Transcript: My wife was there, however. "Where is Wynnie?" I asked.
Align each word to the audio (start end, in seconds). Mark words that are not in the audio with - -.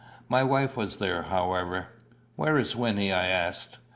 My 0.27 0.41
wife 0.41 0.75
was 0.75 0.97
there, 0.97 1.21
however. 1.21 1.89
"Where 2.35 2.57
is 2.57 2.75
Wynnie?" 2.75 3.13
I 3.13 3.27
asked. 3.27 3.77